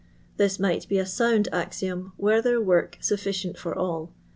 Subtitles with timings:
[0.37, 4.11] This might be a sound axiom were there work sufficient for all.